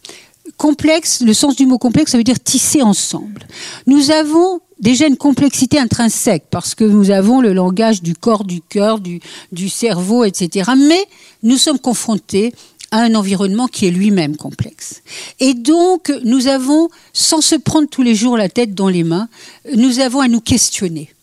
Complexe 0.57 1.21
le 1.21 1.33
sens 1.33 1.55
du 1.55 1.65
mot 1.65 1.77
complexe 1.77 2.11
ça 2.11 2.17
veut 2.17 2.23
dire 2.23 2.39
tisser 2.39 2.81
ensemble. 2.81 3.47
Nous 3.87 4.11
avons 4.11 4.61
déjà 4.79 5.07
une 5.07 5.17
complexité 5.17 5.77
intrinsèque 5.77 6.45
parce 6.49 6.73
que 6.75 6.83
nous 6.83 7.11
avons 7.11 7.41
le 7.41 7.53
langage 7.53 8.01
du 8.01 8.15
corps 8.15 8.45
du 8.45 8.61
cœur 8.61 8.99
du 8.99 9.19
du 9.51 9.69
cerveau 9.69 10.23
etc 10.23 10.71
mais 10.77 11.05
nous 11.43 11.57
sommes 11.57 11.79
confrontés 11.79 12.53
à 12.91 13.01
un 13.01 13.15
environnement 13.15 13.67
qui 13.67 13.87
est 13.87 13.91
lui-même 13.91 14.35
complexe. 14.35 15.01
Et 15.39 15.53
donc, 15.53 16.11
nous 16.23 16.47
avons, 16.47 16.89
sans 17.13 17.41
se 17.41 17.55
prendre 17.55 17.87
tous 17.87 18.01
les 18.01 18.15
jours 18.15 18.37
la 18.37 18.49
tête 18.49 18.73
dans 18.73 18.89
les 18.89 19.03
mains, 19.03 19.29
nous 19.75 19.99
avons 19.99 20.21
à 20.21 20.27
nous 20.27 20.41
questionner 20.41 21.13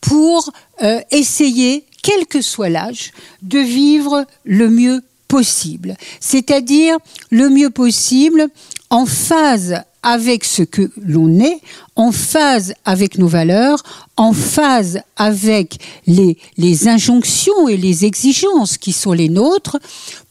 pour 0.00 0.50
euh, 0.82 1.00
essayer, 1.10 1.84
quel 2.02 2.26
que 2.26 2.40
soit 2.40 2.70
l'âge, 2.70 3.12
de 3.42 3.58
vivre 3.58 4.26
le 4.44 4.70
mieux 4.70 5.02
possible. 5.28 5.96
C'est-à-dire 6.18 6.96
le 7.30 7.48
mieux 7.48 7.70
possible 7.70 8.48
en 8.88 9.06
phase 9.06 9.82
avec 10.02 10.44
ce 10.44 10.62
que 10.62 10.90
l'on 11.00 11.38
est, 11.40 11.60
en 11.94 12.10
phase 12.10 12.74
avec 12.84 13.18
nos 13.18 13.28
valeurs, 13.28 13.82
en 14.16 14.32
phase 14.32 15.00
avec 15.16 15.78
les, 16.06 16.38
les 16.56 16.88
injonctions 16.88 17.68
et 17.68 17.76
les 17.76 18.06
exigences 18.06 18.78
qui 18.78 18.92
sont 18.92 19.12
les 19.12 19.28
nôtres, 19.28 19.78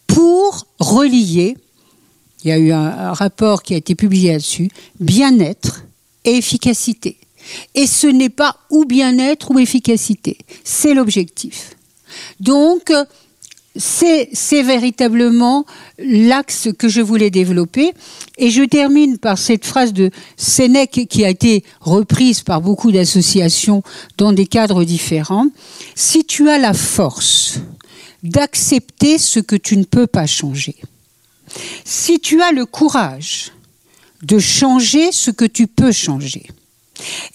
pour 0.10 0.66
relier, 0.80 1.56
il 2.44 2.50
y 2.50 2.52
a 2.52 2.58
eu 2.58 2.72
un, 2.72 3.14
rapport 3.14 3.64
qui 3.64 3.76
a 3.76 3.78
été 3.78 3.96
publié 3.96 4.32
là-dessus, 4.32 4.70
bien-être 5.00 5.84
et 6.26 6.36
efficacité. 6.36 7.18
Et 7.76 7.88
ce 7.88 8.08
n'est 8.08 8.30
pas 8.30 8.58
ou 8.70 8.86
bien-être 8.86 9.52
ou 9.52 9.60
efficacité, 9.60 10.38
c'est 10.64 10.94
l'objectif. 10.94 11.76
Donc, 12.40 12.92
c'est 13.76 14.64
véritablement 14.64 15.66
l'axe 16.00 16.70
que 16.78 16.90
je 16.90 17.02
voulais 17.02 17.30
développer. 17.30 17.94
Et 18.38 18.50
je 18.50 18.64
termine 18.64 19.20
par 19.20 19.38
cette 19.38 19.66
phrase 19.66 19.94
de 19.94 20.10
Sénèque 20.38 21.08
qui 21.10 21.24
a 21.24 21.30
été 21.30 21.64
reprise 21.80 22.42
par 22.42 22.62
beaucoup 22.62 22.92
d'associations 22.92 23.84
dans 24.18 24.34
des 24.34 24.48
cadres 24.48 24.84
différents. 24.84 25.48
Si 25.96 26.26
tu 26.26 26.50
as 26.50 26.58
la 26.58 26.74
force 26.74 27.60
d'accepter 28.24 29.18
ce 29.18 29.40
que 29.40 29.56
tu 29.56 29.78
ne 29.78 29.84
peux 29.84 30.08
pas 30.08 30.28
changer. 30.28 30.76
Si 31.86 32.20
tu 32.20 32.42
as 32.42 32.52
le 32.52 32.66
courage 32.66 33.52
de 34.22 34.40
changer 34.40 35.12
ce 35.12 35.32
que 35.32 35.46
tu 35.46 35.68
peux 35.68 35.92
changer, 35.92 36.48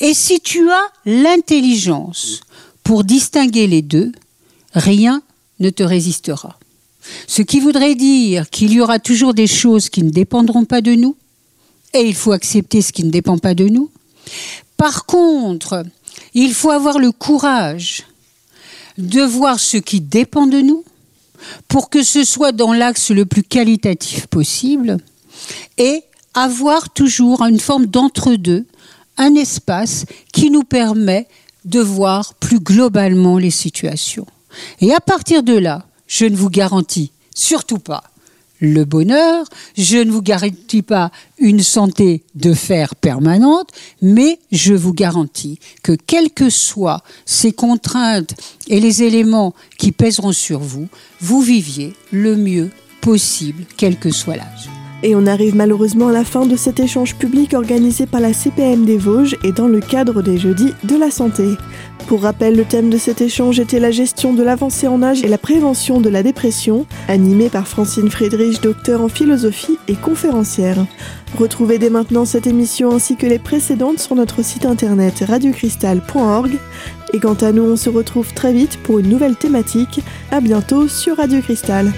et 0.00 0.14
si 0.14 0.40
tu 0.40 0.70
as 0.70 0.86
l'intelligence 1.06 2.40
pour 2.82 3.04
distinguer 3.04 3.66
les 3.66 3.82
deux, 3.82 4.12
rien 4.74 5.22
ne 5.60 5.70
te 5.70 5.82
résistera. 5.82 6.58
Ce 7.26 7.42
qui 7.42 7.60
voudrait 7.60 7.94
dire 7.94 8.50
qu'il 8.50 8.72
y 8.72 8.80
aura 8.80 8.98
toujours 8.98 9.34
des 9.34 9.46
choses 9.46 9.88
qui 9.88 10.02
ne 10.02 10.10
dépendront 10.10 10.64
pas 10.64 10.80
de 10.80 10.94
nous, 10.94 11.16
et 11.92 12.00
il 12.00 12.14
faut 12.14 12.32
accepter 12.32 12.82
ce 12.82 12.92
qui 12.92 13.04
ne 13.04 13.10
dépend 13.10 13.38
pas 13.38 13.54
de 13.54 13.68
nous. 13.68 13.90
Par 14.76 15.06
contre, 15.06 15.84
il 16.34 16.52
faut 16.52 16.70
avoir 16.70 16.98
le 16.98 17.12
courage 17.12 18.04
de 18.98 19.22
voir 19.22 19.58
ce 19.60 19.76
qui 19.76 20.00
dépend 20.00 20.46
de 20.46 20.60
nous 20.60 20.84
pour 21.68 21.90
que 21.90 22.02
ce 22.02 22.24
soit 22.24 22.52
dans 22.52 22.72
l'axe 22.72 23.10
le 23.10 23.26
plus 23.26 23.42
qualitatif 23.42 24.26
possible 24.26 24.98
et 25.78 26.02
avoir 26.32 26.90
toujours 26.90 27.42
une 27.42 27.60
forme 27.60 27.86
d'entre-deux, 27.86 28.66
un 29.16 29.34
espace 29.34 30.04
qui 30.32 30.50
nous 30.50 30.64
permet 30.64 31.28
de 31.64 31.80
voir 31.80 32.34
plus 32.34 32.60
globalement 32.60 33.38
les 33.38 33.50
situations. 33.50 34.26
Et 34.80 34.92
à 34.92 35.00
partir 35.00 35.42
de 35.42 35.54
là, 35.54 35.86
je 36.06 36.26
ne 36.26 36.36
vous 36.36 36.50
garantis 36.50 37.12
surtout 37.34 37.78
pas 37.78 38.04
le 38.64 38.84
bonheur, 38.84 39.46
je 39.76 39.98
ne 39.98 40.10
vous 40.10 40.22
garantis 40.22 40.82
pas 40.82 41.10
une 41.38 41.62
santé 41.62 42.22
de 42.34 42.52
fer 42.54 42.94
permanente, 42.96 43.70
mais 44.02 44.38
je 44.50 44.74
vous 44.74 44.92
garantis 44.92 45.58
que 45.82 45.92
quelles 45.92 46.30
que 46.30 46.50
soient 46.50 47.02
ces 47.26 47.52
contraintes 47.52 48.34
et 48.68 48.80
les 48.80 49.02
éléments 49.02 49.54
qui 49.78 49.92
pèseront 49.92 50.32
sur 50.32 50.60
vous, 50.60 50.88
vous 51.20 51.42
viviez 51.42 51.94
le 52.10 52.36
mieux 52.36 52.70
possible, 53.00 53.64
quel 53.76 53.98
que 53.98 54.10
soit 54.10 54.36
l'âge. 54.36 54.73
Et 55.06 55.14
on 55.14 55.26
arrive 55.26 55.54
malheureusement 55.54 56.08
à 56.08 56.12
la 56.12 56.24
fin 56.24 56.46
de 56.46 56.56
cet 56.56 56.80
échange 56.80 57.14
public 57.16 57.52
organisé 57.52 58.06
par 58.06 58.22
la 58.22 58.32
CPM 58.32 58.86
des 58.86 58.96
Vosges 58.96 59.36
et 59.44 59.52
dans 59.52 59.68
le 59.68 59.80
cadre 59.80 60.22
des 60.22 60.38
Jeudis 60.38 60.72
de 60.82 60.96
la 60.96 61.10
Santé. 61.10 61.44
Pour 62.06 62.22
rappel, 62.22 62.56
le 62.56 62.64
thème 62.64 62.88
de 62.88 62.96
cet 62.96 63.20
échange 63.20 63.60
était 63.60 63.80
la 63.80 63.90
gestion 63.90 64.32
de 64.32 64.42
l'avancée 64.42 64.88
en 64.88 65.02
âge 65.02 65.22
et 65.22 65.28
la 65.28 65.36
prévention 65.36 66.00
de 66.00 66.08
la 66.08 66.22
dépression, 66.22 66.86
animé 67.06 67.50
par 67.50 67.68
Francine 67.68 68.10
Friedrich, 68.10 68.62
docteur 68.62 69.02
en 69.02 69.08
philosophie 69.08 69.78
et 69.88 69.94
conférencière. 69.94 70.86
Retrouvez 71.38 71.76
dès 71.78 71.90
maintenant 71.90 72.24
cette 72.24 72.46
émission 72.46 72.94
ainsi 72.94 73.16
que 73.16 73.26
les 73.26 73.38
précédentes 73.38 73.98
sur 73.98 74.16
notre 74.16 74.42
site 74.42 74.64
internet 74.64 75.22
radiocristal.org. 75.28 76.52
Et 77.12 77.20
quant 77.20 77.34
à 77.34 77.52
nous, 77.52 77.64
on 77.64 77.76
se 77.76 77.90
retrouve 77.90 78.32
très 78.32 78.54
vite 78.54 78.78
pour 78.82 79.00
une 79.00 79.10
nouvelle 79.10 79.36
thématique. 79.36 80.00
À 80.30 80.40
bientôt 80.40 80.88
sur 80.88 81.18
Radio 81.18 81.42
Cristal. 81.42 81.92